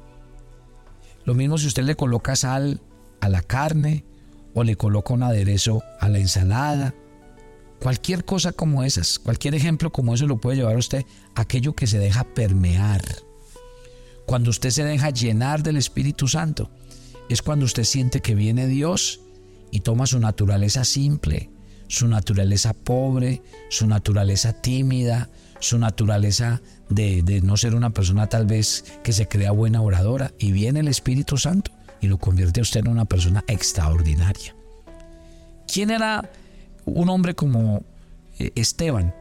Lo 1.26 1.34
mismo 1.34 1.58
si 1.58 1.66
usted 1.66 1.82
le 1.82 1.94
coloca 1.94 2.36
sal 2.36 2.80
a 3.20 3.28
la 3.28 3.42
carne 3.42 4.06
o 4.54 4.64
le 4.64 4.74
coloca 4.74 5.12
un 5.12 5.24
aderezo 5.24 5.82
a 6.00 6.08
la 6.08 6.20
ensalada. 6.20 6.94
Cualquier 7.82 8.24
cosa 8.24 8.52
como 8.52 8.82
esas, 8.82 9.18
cualquier 9.18 9.56
ejemplo 9.56 9.92
como 9.92 10.14
eso 10.14 10.26
lo 10.26 10.40
puede 10.40 10.56
llevar 10.56 10.76
a 10.76 10.78
usted 10.78 11.04
aquello 11.34 11.74
que 11.74 11.86
se 11.86 11.98
deja 11.98 12.24
permear. 12.24 13.02
Cuando 14.24 14.48
usted 14.48 14.70
se 14.70 14.84
deja 14.84 15.10
llenar 15.10 15.62
del 15.62 15.76
Espíritu 15.76 16.28
Santo, 16.28 16.70
es 17.28 17.42
cuando 17.42 17.66
usted 17.66 17.84
siente 17.84 18.22
que 18.22 18.34
viene 18.34 18.66
Dios 18.66 19.20
y 19.70 19.80
toma 19.80 20.06
su 20.06 20.18
naturaleza 20.18 20.86
simple, 20.86 21.50
su 21.88 22.08
naturaleza 22.08 22.72
pobre, 22.72 23.42
su 23.68 23.86
naturaleza 23.86 24.54
tímida, 24.54 25.28
su 25.60 25.78
naturaleza 25.78 26.60
de, 26.88 27.22
de, 27.22 27.40
no 27.40 27.56
ser 27.56 27.74
una 27.74 27.90
persona 27.90 28.28
tal 28.28 28.46
vez 28.46 28.84
que 29.02 29.12
se 29.12 29.28
crea 29.28 29.50
buena 29.50 29.82
oradora 29.82 30.32
y 30.38 30.52
viene 30.52 30.80
el 30.80 30.88
Espíritu 30.88 31.36
Santo 31.36 31.70
y 32.00 32.06
lo 32.06 32.18
convierte 32.18 32.60
a 32.60 32.62
usted 32.62 32.80
en 32.80 32.88
una 32.88 33.04
persona 33.04 33.44
extraordinaria. 33.48 34.54
¿Quién 35.72 35.90
era 35.90 36.30
un 36.84 37.08
hombre 37.08 37.34
como 37.34 37.82
eh, 38.38 38.52
Esteban? 38.54 39.14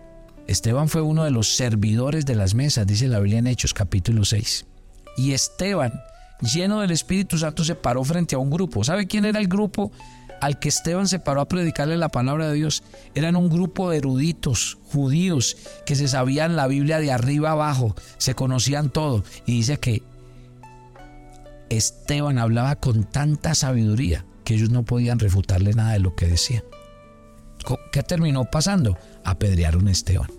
Esteban 0.48 0.88
fue 0.88 1.02
uno 1.02 1.26
de 1.26 1.32
los 1.32 1.56
servidores 1.56 2.26
de 2.26 2.36
las 2.36 2.56
mesas, 2.56 2.88
dice 2.88 3.08
la 3.08 3.20
Biblia 3.20 3.40
en 3.40 3.48
Hechos 3.48 3.74
capítulo 3.74 4.24
6. 4.24 4.66
Y 5.18 5.34
Esteban, 5.34 5.94
lleno 6.42 6.80
del 6.80 6.92
Espíritu 6.92 7.38
Santo, 7.38 7.66
se 7.66 7.76
paró 7.76 8.04
frente 8.04 8.36
a 8.36 8.40
un 8.40 8.50
grupo. 8.50 8.84
¿Sabe 8.84 9.08
quién 9.08 9.26
era 9.26 9.40
el 9.40 9.48
grupo 9.48 9.92
al 10.42 10.60
que 10.60 10.70
Esteban 10.70 11.08
se 11.08 11.20
paró 11.20 11.42
a 11.42 11.48
predicarle 11.48 11.98
la 11.98 12.10
palabra 12.10 12.48
de 12.48 12.56
Dios? 12.56 12.84
Eran 13.16 13.36
un 13.36 13.50
grupo 13.50 13.90
de 13.90 13.98
eruditos 13.98 14.78
judíos 14.92 15.58
que 15.86 15.96
se 15.96 16.08
sabían 16.08 16.56
la 16.56 16.68
Biblia 16.68 17.00
de 17.00 17.12
arriba 17.12 17.52
abajo, 17.52 17.96
se 18.18 18.36
conocían 18.36 18.90
todo. 18.90 19.24
Y 19.46 19.54
dice 19.54 19.78
que 19.78 20.04
Esteban 21.70 22.38
hablaba 22.38 22.76
con 22.76 23.04
tanta 23.04 23.56
sabiduría 23.56 24.26
que 24.44 24.56
ellos 24.56 24.70
no 24.70 24.84
podían 24.84 25.20
refutarle 25.20 25.74
nada 25.74 25.94
de 25.94 26.00
lo 26.00 26.16
que 26.16 26.28
decía. 26.28 26.64
¿Qué 27.92 28.04
terminó 28.04 28.46
pasando? 28.46 28.98
Apedrearon 29.26 29.88
a 29.88 29.92
Esteban. 29.92 30.30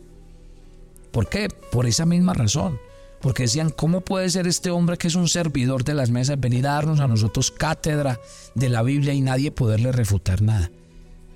¿Por 1.12 1.28
qué? 1.28 1.48
Por 1.70 1.86
esa 1.86 2.06
misma 2.06 2.32
razón. 2.32 2.78
Porque 3.20 3.44
decían, 3.44 3.70
¿cómo 3.70 4.00
puede 4.02 4.30
ser 4.30 4.46
este 4.46 4.70
hombre 4.70 4.96
que 4.96 5.08
es 5.08 5.14
un 5.14 5.28
servidor 5.28 5.84
de 5.84 5.94
las 5.94 6.10
mesas 6.10 6.38
venir 6.38 6.66
a 6.66 6.74
darnos 6.74 7.00
a 7.00 7.08
nosotros 7.08 7.50
cátedra 7.50 8.20
de 8.54 8.68
la 8.68 8.82
Biblia 8.82 9.12
y 9.12 9.20
nadie 9.20 9.50
poderle 9.50 9.92
refutar 9.92 10.40
nada? 10.40 10.70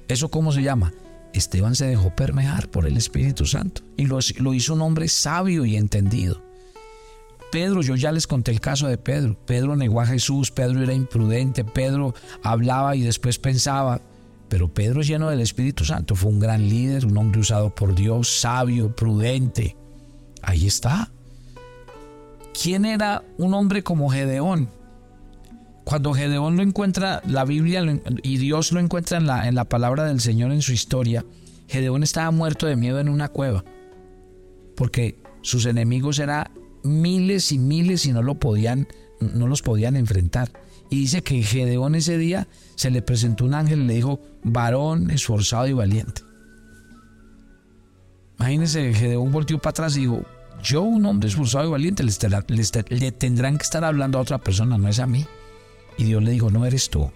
¿Eso 0.09 0.29
cómo 0.31 0.53
se 0.53 0.63
llama? 0.63 0.93
Esteban 1.33 1.75
se 1.75 1.87
dejó 1.87 2.15
permear 2.15 2.69
por 2.69 2.87
el 2.87 2.97
Espíritu 2.97 3.47
Santo 3.47 3.83
y 3.97 4.07
lo, 4.07 4.19
hizo 4.55 4.75
un 4.75 4.83
hombre 4.83 5.09
sabio 5.09 5.65
y 5.65 5.77
entendido. 5.77 6.43
Pedro, 7.51 7.83
yo 7.83 7.97
ya 7.97 8.13
les 8.13 8.27
conté 8.27 8.51
el 8.51 8.61
caso 8.61 8.87
de 8.87 8.97
Pedro. 8.97 9.37
Pedro 9.47 9.77
negó 9.77 10.01
a 10.01 10.07
Jesús, 10.07 10.51
Pedro 10.51 10.83
era 10.83 10.95
imprudente, 10.95 11.65
Pedro 11.65 12.15
hablaba 12.43 12.97
y 12.97 13.03
después 13.03 13.39
pensaba. 13.39 14.01
Pero 14.49 14.73
Pedro 14.73 15.03
lleno 15.03 15.31
del 15.31 15.41
Espíritu 15.41 15.85
Santo 15.85 16.15
fue 16.15 16.31
un 16.31 16.41
gran 16.41 16.69
líder, 16.69 17.07
un 17.07 17.17
hombre 17.17 17.41
usado 17.41 17.75
por 17.75 17.95
Dios, 17.95 18.41
sabio, 18.41 18.95
prudente. 18.95 19.77
Ahí 20.43 20.67
está. 20.67 21.11
¿Quién 22.61 22.85
era 22.85 23.25
un 23.39 23.55
hombre 23.55 23.83
como 23.83 24.11
Gedeón? 24.11 24.69
Cuando 25.85 26.13
Gedeón 26.13 26.57
lo 26.57 26.63
encuentra, 26.63 27.23
la 27.27 27.45
Biblia 27.45 27.83
y 28.23 28.37
Dios 28.37 28.73
lo 28.73 28.81
encuentra 28.81 29.19
en 29.19 29.27
la, 29.27 29.49
en 29.49 29.55
la 29.55 29.65
palabra 29.65 30.05
del 30.05 30.21
Señor 30.21 30.53
en 30.53 30.63
su 30.63 30.73
historia, 30.73 31.25
Gedeón 31.69 32.03
estaba 32.03 32.31
muerto 32.31 32.67
de 32.67 32.77
miedo 32.77 33.01
en 33.01 33.09
una 33.09 33.29
cueva, 33.29 33.65
porque 34.77 35.19
sus 35.41 35.67
enemigos 35.67 36.19
eran 36.19 36.51
miles 36.85 37.51
y 37.53 37.59
miles 37.59 38.07
y 38.07 38.13
no 38.13 38.23
lo 38.23 38.37
podían, 38.37 38.87
no 39.21 39.49
los 39.49 39.63
podían 39.63 39.97
enfrentar. 39.97 40.53
Y 40.91 40.97
dice 40.97 41.23
que 41.23 41.43
Gedeón 41.43 41.95
ese 41.95 42.19
día 42.19 42.49
se 42.75 42.91
le 42.91 43.03
presentó 43.03 43.45
un 43.45 43.55
ángel 43.55 43.83
y 43.83 43.87
le 43.87 43.95
dijo, 43.95 44.21
varón 44.45 45.11
esforzado 45.11 45.67
y 45.67 45.73
valiente. 45.73 46.23
Imagínense, 48.39 48.93
Gedeón 48.93 49.33
volteó 49.33 49.59
para 49.59 49.71
atrás 49.71 49.97
y 49.97 50.01
dijo, 50.01 50.23
yo, 50.63 50.83
un 50.83 51.05
hombre 51.07 51.29
esforzado 51.29 51.67
y 51.67 51.71
valiente, 51.71 52.05
le 52.05 53.13
tendrán 53.13 53.59
que 53.59 53.65
estar 53.65 53.85
hablando 53.85 54.19
a 54.19 54.23
otra 54.23 54.39
persona, 54.39 54.79
no 54.79 54.89
es 54.89 54.99
a 54.99 55.07
mí. 55.07 55.27
Y 55.99 56.05
Dios 56.05 56.23
le 56.23 56.31
dijo, 56.31 56.51
no 56.51 56.65
eres 56.65 56.89
tú, 56.89 57.11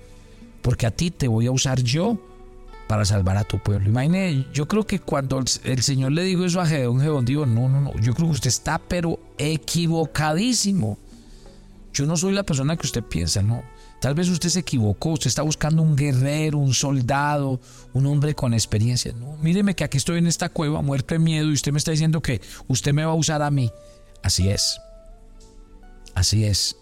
porque 0.62 0.86
a 0.86 0.90
ti 0.90 1.10
te 1.10 1.28
voy 1.28 1.46
a 1.46 1.50
usar 1.50 1.80
yo 1.82 2.18
para 2.86 3.04
salvar 3.04 3.36
a 3.36 3.44
tu 3.44 3.58
pueblo. 3.58 3.88
Imagine, 3.88 4.46
yo 4.52 4.68
creo 4.68 4.86
que 4.86 5.00
cuando 5.00 5.42
el, 5.64 5.82
Señor 5.82 6.12
le 6.12 6.22
dijo 6.22 6.44
eso 6.44 6.60
a 6.60 6.66
Gedeón, 6.66 7.00
Gedeón 7.00 7.24
dijo, 7.24 7.46
no, 7.46 7.68
no, 7.68 7.80
no, 7.80 7.94
yo 8.00 8.14
creo 8.14 8.28
que 8.28 8.34
usted 8.34 8.48
está 8.48 8.78
pero 8.78 9.18
equivocadísimo. 9.38 10.98
Yo 11.92 12.06
no 12.06 12.16
soy 12.16 12.34
la 12.34 12.42
persona 12.42 12.76
que 12.76 12.86
usted 12.86 13.02
piensa, 13.02 13.42
no. 13.42 13.62
Tal 14.00 14.14
vez 14.14 14.28
usted 14.28 14.50
se 14.50 14.60
equivocó, 14.60 15.10
usted 15.10 15.28
está 15.28 15.42
buscando 15.42 15.82
un 15.82 15.96
guerrero, 15.96 16.58
un 16.58 16.74
soldado, 16.74 17.60
un 17.92 18.06
hombre 18.06 18.34
con 18.34 18.52
experiencia. 18.52 19.12
No, 19.12 19.36
míreme 19.38 19.74
que 19.74 19.84
aquí 19.84 19.96
estoy 19.96 20.18
en 20.18 20.26
esta 20.26 20.48
cueva, 20.48 20.82
muerto 20.82 21.14
de 21.14 21.18
miedo, 21.18 21.48
y 21.48 21.54
usted 21.54 21.72
me 21.72 21.78
está 21.78 21.90
diciendo 21.90 22.20
que 22.20 22.40
usted 22.68 22.92
me 22.92 23.04
va 23.04 23.12
a 23.12 23.16
usar 23.16 23.42
a 23.42 23.50
mí. 23.50 23.70
Así 24.22 24.48
es. 24.48 24.80
Así 26.14 26.44
es. 26.44 26.76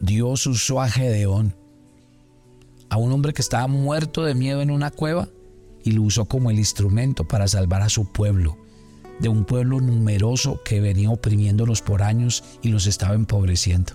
Dios 0.00 0.46
usó 0.46 0.80
a 0.80 0.88
Gedeón, 0.88 1.56
a 2.90 2.96
un 2.96 3.12
hombre 3.12 3.32
que 3.32 3.42
estaba 3.42 3.66
muerto 3.66 4.22
de 4.22 4.34
miedo 4.34 4.62
en 4.62 4.70
una 4.70 4.90
cueva, 4.90 5.28
y 5.82 5.92
lo 5.92 6.02
usó 6.02 6.26
como 6.26 6.50
el 6.50 6.58
instrumento 6.58 7.26
para 7.26 7.48
salvar 7.48 7.82
a 7.82 7.88
su 7.88 8.12
pueblo, 8.12 8.58
de 9.20 9.28
un 9.28 9.44
pueblo 9.44 9.80
numeroso 9.80 10.60
que 10.64 10.80
venía 10.80 11.10
oprimiéndolos 11.10 11.82
por 11.82 12.02
años 12.02 12.44
y 12.62 12.68
los 12.68 12.86
estaba 12.86 13.14
empobreciendo. 13.14 13.94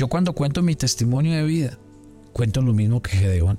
Yo 0.00 0.08
cuando 0.08 0.32
cuento 0.32 0.62
mi 0.62 0.76
testimonio 0.76 1.36
de 1.36 1.42
vida, 1.42 1.78
cuento 2.32 2.62
lo 2.62 2.72
mismo 2.72 3.02
que 3.02 3.18
Gedeón. 3.18 3.58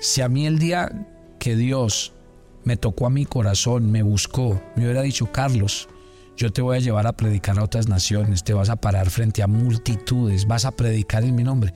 Si 0.00 0.22
a 0.22 0.30
mí 0.30 0.46
el 0.46 0.58
día 0.58 1.06
que 1.38 1.56
Dios 1.56 2.14
me 2.64 2.78
tocó 2.78 3.04
a 3.04 3.10
mi 3.10 3.26
corazón, 3.26 3.92
me 3.92 4.02
buscó, 4.02 4.58
me 4.76 4.84
hubiera 4.84 5.02
dicho, 5.02 5.30
Carlos, 5.30 5.90
yo 6.38 6.50
te 6.50 6.62
voy 6.62 6.78
a 6.78 6.80
llevar 6.80 7.06
a 7.06 7.12
predicar 7.12 7.58
a 7.58 7.64
otras 7.64 7.86
naciones, 7.86 8.44
te 8.44 8.54
vas 8.54 8.70
a 8.70 8.76
parar 8.76 9.10
frente 9.10 9.42
a 9.42 9.46
multitudes, 9.46 10.46
vas 10.46 10.64
a 10.64 10.70
predicar 10.70 11.22
en 11.22 11.34
mi 11.34 11.44
nombre 11.44 11.74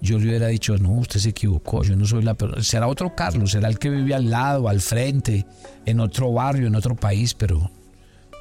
yo 0.00 0.18
le 0.18 0.26
hubiera 0.26 0.48
dicho, 0.48 0.76
no, 0.76 0.90
usted 0.90 1.20
se 1.20 1.28
equivocó, 1.28 1.84
yo 1.84 1.94
no 1.94 2.06
soy 2.06 2.24
la 2.24 2.34
persona, 2.34 2.60
será 2.64 2.88
otro 2.88 3.14
Carlos, 3.14 3.52
será 3.52 3.68
el 3.68 3.78
que 3.78 3.90
vive 3.90 4.16
al 4.16 4.30
lado, 4.30 4.68
al 4.68 4.80
frente, 4.80 5.46
en 5.86 6.00
otro 6.00 6.32
barrio, 6.32 6.66
en 6.66 6.74
otro 6.74 6.96
país, 6.96 7.34
pero 7.34 7.70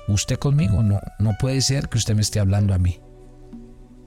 usted 0.07 0.39
conmigo, 0.39 0.81
no, 0.81 0.99
no 1.19 1.35
puede 1.39 1.61
ser 1.61 1.87
que 1.87 1.99
usted 1.99 2.15
me 2.15 2.21
esté 2.21 2.39
hablando 2.39 2.73
a 2.73 2.79
mí. 2.79 2.99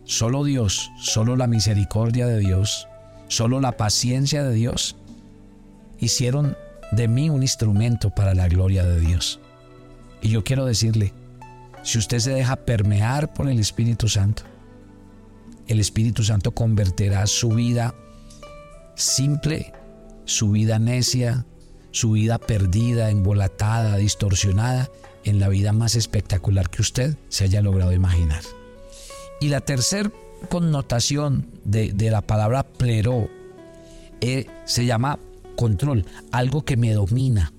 Solo 0.05 0.45
Dios, 0.45 0.91
solo 0.99 1.37
la 1.37 1.47
misericordia 1.47 2.27
de 2.27 2.39
Dios, 2.39 2.89
solo 3.29 3.61
la 3.61 3.77
paciencia 3.77 4.43
de 4.43 4.53
Dios 4.53 4.97
hicieron 5.99 6.57
de 6.91 7.09
mí 7.09 7.31
un 7.31 7.43
instrumento 7.43 8.11
para 8.11 8.35
la 8.35 8.49
gloria 8.49 8.85
de 8.85 9.01
Dios. 9.01 9.41
Y 10.21 10.29
yo 10.29 10.45
quiero 10.45 10.67
decirle, 10.67 11.13
si 11.83 11.99
usted 11.99 12.19
se 12.19 12.33
deja 12.33 12.57
permear 12.57 13.33
por 13.33 13.49
el 13.49 13.59
Espíritu 13.59 14.09
Santo, 14.09 14.43
el 15.69 15.81
Espíritu 15.81 16.23
Santo 16.25 16.53
convertirá 16.53 17.27
su 17.27 17.51
vida 17.51 17.95
simple, 18.95 19.73
su 20.25 20.51
vida 20.51 20.79
necia, 20.79 21.47
su 21.93 22.13
vida 22.13 22.39
perdida, 22.39 23.11
embolatada, 23.11 23.97
distorsionada, 23.97 24.91
en 25.25 25.39
la 25.39 25.49
vida 25.49 25.73
más 25.73 25.95
espectacular 25.95 26.69
que 26.69 26.83
usted 26.83 27.17
se 27.29 27.45
haya 27.45 27.63
logrado 27.63 27.93
imaginar. 27.93 28.43
Y 29.43 29.49
la 29.49 29.61
tercera 29.61 30.09
connotación 30.49 31.49
de, 31.65 31.93
la 32.13 32.21
palabra 32.21 32.63
plero 32.63 33.29
eh, 34.21 34.47
se 34.67 34.87
llama 34.87 35.19
control, 35.57 36.07
algo 36.31 36.65
que 36.65 36.77
me 36.77 36.93
domina. 36.93 37.53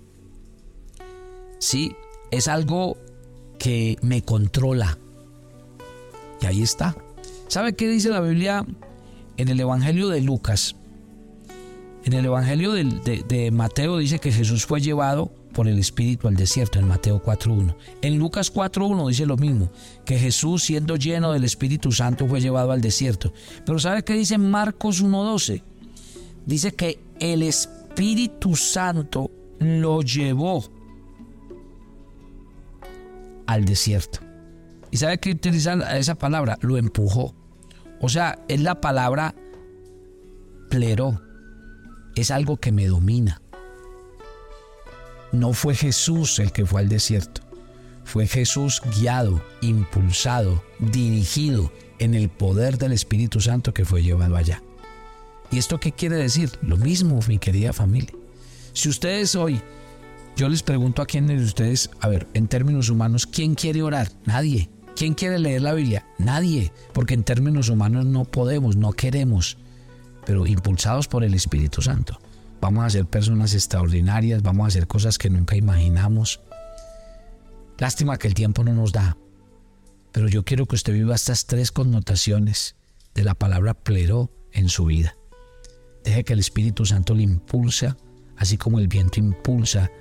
Sí, 1.59 1.93
es 2.31 2.47
algo 2.47 2.95
que 3.59 3.97
me 4.01 4.21
controla. 4.21 4.97
Y 6.39 6.45
ahí 6.45 6.61
está, 6.61 6.95
¿Sabe 7.49 7.73
qué 7.73 7.89
dice 7.89 8.07
la 8.07 8.21
Biblia 8.21 8.65
en 9.35 9.49
el 9.49 9.59
Evangelio 9.59 10.07
de 10.07 10.21
Lucas? 10.21 10.77
En 12.05 12.13
el 12.13 12.23
Evangelio 12.23 12.71
de, 12.71 12.85
de 13.27 13.51
Mateo 13.51 13.97
dice 13.97 14.19
que 14.19 14.31
Jesús 14.31 14.65
fue 14.65 14.79
llevado 14.79 15.33
por 15.53 15.67
el 15.67 15.79
Espíritu 15.79 16.27
al 16.27 16.35
desierto, 16.35 16.79
en 16.79 16.87
Mateo 16.87 17.23
4.1. 17.23 17.75
En 18.01 18.17
Lucas 18.17 18.53
4.1 18.53 19.07
dice 19.07 19.25
lo 19.25 19.37
mismo, 19.37 19.71
que 20.05 20.17
Jesús 20.17 20.63
siendo 20.63 20.95
lleno 20.95 21.31
del 21.31 21.43
Espíritu 21.43 21.91
Santo 21.91 22.27
fue 22.27 22.41
llevado 22.41 22.71
al 22.71 22.81
desierto. 22.81 23.33
Pero 23.65 23.79
¿sabe 23.79 24.03
qué 24.03 24.13
dice 24.13 24.37
Marcos 24.37 25.03
1.12? 25.03 25.61
Dice 26.45 26.73
que 26.73 26.99
el 27.19 27.43
Espíritu 27.43 28.55
Santo 28.55 29.31
lo 29.59 30.01
llevó 30.01 30.65
al 33.45 33.65
desierto. 33.65 34.19
¿Y 34.91 34.97
sabe 34.97 35.19
qué 35.19 35.31
utiliza 35.31 35.97
esa 35.97 36.15
palabra? 36.15 36.57
Lo 36.61 36.77
empujó. 36.77 37.33
O 38.01 38.09
sea, 38.09 38.39
es 38.47 38.61
la 38.61 38.81
palabra 38.81 39.33
pleró. 40.69 41.21
Es 42.15 42.31
algo 42.31 42.57
que 42.57 42.71
me 42.71 42.87
domina. 42.87 43.42
No 45.33 45.53
fue 45.53 45.73
Jesús 45.73 46.37
el 46.37 46.51
que 46.51 46.65
fue 46.65 46.79
al 46.79 46.89
desierto. 46.89 47.41
Fue 48.05 48.27
Jesús 48.27 48.81
guiado, 48.95 49.43
impulsado, 49.61 50.63
dirigido 50.79 51.73
en 51.97 52.13
el 52.13 52.29
poder 52.29 52.77
del 52.77 52.91
Espíritu 52.91 53.41
Santo 53.41 53.73
que 53.73 53.83
fue 53.83 54.03
llevado 54.03 54.35
allá. 54.35 54.61
¿Y 55.51 55.57
esto 55.57 55.79
qué 55.79 55.91
quiere 55.91 56.17
decir? 56.17 56.51
Lo 56.61 56.77
mismo, 56.77 57.19
mi 57.27 57.39
querida 57.39 57.73
familia. 57.73 58.11
Si 58.73 58.89
ustedes 58.89 59.35
hoy, 59.35 59.59
yo 60.35 60.49
les 60.49 60.61
pregunto 60.61 61.01
a 61.01 61.07
quienes 61.07 61.39
de 61.39 61.45
ustedes, 61.45 61.89
a 61.99 62.09
ver, 62.09 62.27
en 62.35 62.47
términos 62.47 62.89
humanos, 62.89 63.25
¿quién 63.25 63.55
quiere 63.55 63.81
orar? 63.81 64.09
Nadie. 64.25 64.69
¿Quién 64.95 65.15
quiere 65.15 65.39
leer 65.39 65.63
la 65.63 65.73
Biblia? 65.73 66.05
Nadie. 66.19 66.71
Porque 66.93 67.15
en 67.15 67.23
términos 67.23 67.69
humanos 67.69 68.05
no 68.05 68.25
podemos, 68.25 68.75
no 68.75 68.93
queremos, 68.93 69.57
pero 70.25 70.45
impulsados 70.45 71.07
por 71.07 71.23
el 71.23 71.33
Espíritu 71.33 71.81
Santo. 71.81 72.19
Vamos 72.63 72.85
a 72.85 72.89
ser 72.89 73.05
personas 73.05 73.53
extraordinarias, 73.53 74.41
vamos 74.41 74.63
a 74.63 74.67
hacer 74.69 74.87
cosas 74.87 75.17
que 75.17 75.29
nunca 75.29 75.57
imaginamos. 75.57 76.39
Lástima 77.77 78.15
que 78.15 78.29
el 78.29 78.35
tiempo 78.35 78.63
no 78.63 78.71
nos 78.71 78.93
da, 78.93 79.17
pero 80.13 80.29
yo 80.29 80.45
quiero 80.45 80.65
que 80.65 80.75
usted 80.75 80.93
viva 80.93 81.13
estas 81.13 81.45
tres 81.45 81.73
connotaciones 81.73 82.77
de 83.15 83.25
la 83.25 83.35
palabra 83.35 83.73
plero 83.73 84.31
en 84.53 84.69
su 84.69 84.85
vida. 84.85 85.17
Deje 86.05 86.23
que 86.23 86.31
el 86.31 86.39
Espíritu 86.39 86.85
Santo 86.85 87.13
le 87.15 87.23
impulsa, 87.23 87.97
así 88.37 88.55
como 88.55 88.79
el 88.79 88.87
viento 88.87 89.19
impulsa 89.19 89.91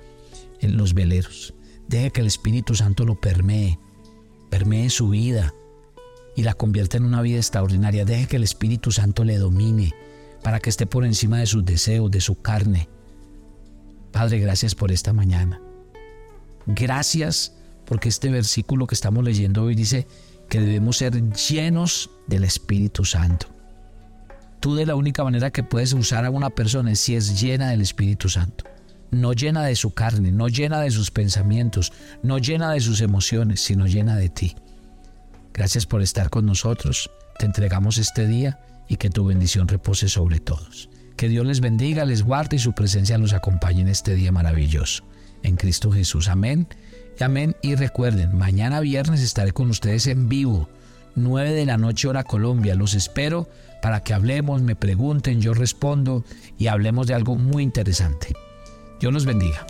en 0.61 0.77
los 0.77 0.93
veleros. 0.93 1.53
Deje 1.89 2.11
que 2.11 2.21
el 2.21 2.27
Espíritu 2.27 2.75
Santo 2.75 3.03
lo 3.03 3.19
permee, 3.19 3.77
permee 4.49 4.89
su 4.89 5.09
vida 5.09 5.53
y 6.33 6.43
la 6.43 6.53
convierta 6.53 6.95
en 6.95 7.03
una 7.03 7.21
vida 7.21 7.39
extraordinaria. 7.39 8.05
Deje 8.05 8.27
que 8.27 8.37
el 8.37 8.43
Espíritu 8.45 8.93
Santo 8.93 9.25
le 9.25 9.37
domine, 9.37 9.93
para 10.43 10.59
que 10.59 10.69
esté 10.69 10.85
por 10.85 11.05
encima 11.05 11.39
de 11.39 11.45
sus 11.45 11.65
deseos, 11.65 12.11
de 12.11 12.21
su 12.21 12.41
carne. 12.41 12.89
Padre, 14.11 14.39
gracias 14.39 14.75
por 14.75 14.91
esta 14.91 15.13
mañana. 15.13 15.59
Gracias 16.65 17.55
porque 17.85 18.09
este 18.09 18.29
versículo 18.29 18.85
que 18.85 18.95
estamos 18.95 19.23
leyendo 19.23 19.63
hoy 19.63 19.75
dice 19.75 20.07
que 20.49 20.59
debemos 20.59 20.97
ser 20.97 21.13
llenos 21.33 22.09
del 22.27 22.43
Espíritu 22.43 23.05
Santo. 23.05 23.47
Tú 24.59 24.75
de 24.75 24.85
la 24.85 24.95
única 24.95 25.23
manera 25.23 25.51
que 25.51 25.63
puedes 25.63 25.93
usar 25.93 26.25
a 26.25 26.29
una 26.29 26.49
persona 26.49 26.91
es 26.91 26.99
si 26.99 27.15
es 27.15 27.41
llena 27.41 27.69
del 27.69 27.81
Espíritu 27.81 28.29
Santo. 28.29 28.65
No 29.11 29.33
llena 29.33 29.63
de 29.63 29.75
su 29.75 29.93
carne, 29.93 30.31
no 30.31 30.47
llena 30.47 30.79
de 30.81 30.89
sus 30.91 31.11
pensamientos, 31.11 31.91
no 32.23 32.37
llena 32.37 32.71
de 32.71 32.79
sus 32.79 33.01
emociones, 33.01 33.61
sino 33.61 33.87
llena 33.87 34.15
de 34.15 34.29
ti. 34.29 34.55
Gracias 35.53 35.85
por 35.85 36.01
estar 36.01 36.29
con 36.29 36.45
nosotros. 36.45 37.11
Te 37.37 37.45
entregamos 37.45 37.97
este 37.97 38.25
día 38.25 38.59
y 38.87 38.97
que 38.97 39.09
tu 39.09 39.25
bendición 39.25 39.67
repose 39.67 40.09
sobre 40.09 40.39
todos. 40.39 40.89
Que 41.15 41.29
Dios 41.29 41.45
les 41.45 41.61
bendiga, 41.61 42.05
les 42.05 42.23
guarde 42.23 42.57
y 42.57 42.59
su 42.59 42.73
presencia 42.73 43.17
los 43.17 43.33
acompañe 43.33 43.81
en 43.81 43.87
este 43.87 44.15
día 44.15 44.31
maravilloso. 44.31 45.03
En 45.43 45.55
Cristo 45.55 45.91
Jesús. 45.91 46.27
Amén. 46.27 46.67
Y 47.19 47.23
amén. 47.23 47.55
Y 47.61 47.75
recuerden, 47.75 48.35
mañana 48.35 48.79
viernes 48.79 49.21
estaré 49.21 49.51
con 49.51 49.69
ustedes 49.69 50.07
en 50.07 50.29
vivo, 50.29 50.69
9 51.15 51.51
de 51.51 51.65
la 51.65 51.77
noche 51.77 52.07
hora 52.07 52.23
Colombia. 52.23 52.75
Los 52.75 52.93
espero 52.93 53.47
para 53.81 54.03
que 54.03 54.13
hablemos, 54.13 54.61
me 54.61 54.75
pregunten, 54.75 55.41
yo 55.41 55.53
respondo 55.53 56.23
y 56.57 56.67
hablemos 56.67 57.07
de 57.07 57.13
algo 57.13 57.35
muy 57.35 57.63
interesante. 57.63 58.33
Dios 58.99 59.13
los 59.13 59.25
bendiga. 59.25 59.67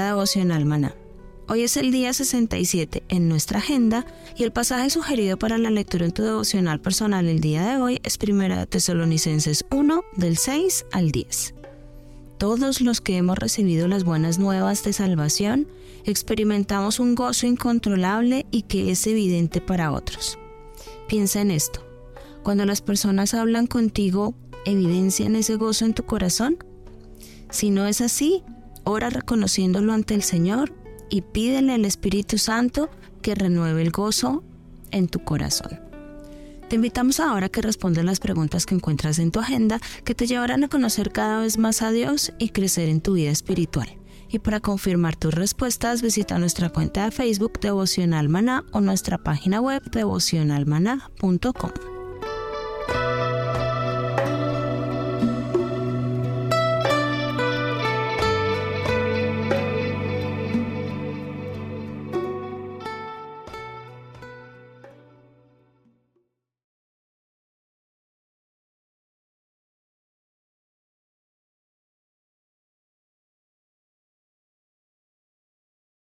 Devocional 0.00 0.64
maná. 0.64 0.94
Hoy 1.48 1.62
es 1.62 1.76
el 1.76 1.90
día 1.90 2.12
67 2.12 3.02
en 3.08 3.28
nuestra 3.28 3.58
agenda 3.58 4.06
y 4.36 4.44
el 4.44 4.52
pasaje 4.52 4.88
sugerido 4.90 5.38
para 5.38 5.58
la 5.58 5.70
lectura 5.70 6.06
en 6.06 6.12
tu 6.12 6.22
devocional 6.22 6.80
personal 6.80 7.28
el 7.28 7.40
día 7.40 7.66
de 7.66 7.76
hoy 7.76 8.00
es 8.04 8.18
1 8.22 8.66
Tesalonicenses 8.66 9.64
1 9.70 10.02
del 10.16 10.38
6 10.38 10.86
al 10.92 11.10
10. 11.10 11.54
Todos 12.38 12.80
los 12.80 13.00
que 13.00 13.16
hemos 13.16 13.38
recibido 13.38 13.86
las 13.86 14.04
buenas 14.04 14.38
nuevas 14.38 14.82
de 14.84 14.92
salvación 14.92 15.68
experimentamos 16.04 17.00
un 17.00 17.14
gozo 17.14 17.46
incontrolable 17.46 18.46
y 18.50 18.62
que 18.62 18.90
es 18.90 19.06
evidente 19.06 19.60
para 19.60 19.92
otros. 19.92 20.38
Piensa 21.08 21.40
en 21.40 21.50
esto. 21.50 21.84
Cuando 22.42 22.64
las 22.64 22.80
personas 22.80 23.34
hablan 23.34 23.66
contigo, 23.66 24.34
¿evidencian 24.64 25.36
ese 25.36 25.56
gozo 25.56 25.84
en 25.84 25.94
tu 25.94 26.04
corazón? 26.04 26.56
Si 27.50 27.70
no 27.70 27.86
es 27.86 28.00
así, 28.00 28.42
ora 28.84 29.10
reconociéndolo 29.10 29.92
ante 29.92 30.14
el 30.14 30.22
Señor 30.22 30.74
y 31.10 31.22
pídele 31.22 31.72
al 31.72 31.84
Espíritu 31.84 32.38
Santo 32.38 32.90
que 33.20 33.34
renueve 33.34 33.82
el 33.82 33.90
gozo 33.90 34.42
en 34.90 35.08
tu 35.08 35.24
corazón. 35.24 35.80
Te 36.68 36.76
invitamos 36.76 37.20
ahora 37.20 37.46
a 37.46 37.48
que 37.50 37.60
respondas 37.60 38.04
las 38.04 38.18
preguntas 38.18 38.64
que 38.64 38.74
encuentras 38.74 39.18
en 39.18 39.30
tu 39.30 39.40
agenda 39.40 39.78
que 40.04 40.14
te 40.14 40.26
llevarán 40.26 40.64
a 40.64 40.68
conocer 40.68 41.12
cada 41.12 41.40
vez 41.40 41.58
más 41.58 41.82
a 41.82 41.90
Dios 41.90 42.32
y 42.38 42.48
crecer 42.48 42.88
en 42.88 43.02
tu 43.02 43.12
vida 43.12 43.30
espiritual. 43.30 43.88
Y 44.30 44.38
para 44.38 44.60
confirmar 44.60 45.14
tus 45.14 45.34
respuestas, 45.34 46.00
visita 46.00 46.38
nuestra 46.38 46.70
cuenta 46.70 47.04
de 47.04 47.10
Facebook 47.10 47.60
Devocional 47.60 48.30
Maná 48.30 48.64
o 48.72 48.80
nuestra 48.80 49.18
página 49.18 49.60
web 49.60 49.82
devocionalmaná.com. 49.90 51.91